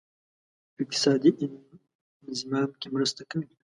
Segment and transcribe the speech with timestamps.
[0.73, 1.31] په اقتصادي
[2.25, 3.51] انضمام کې مرسته کوي.